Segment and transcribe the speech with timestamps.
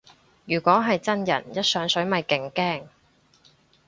[0.47, 2.87] 如果係真人一上水咪勁驚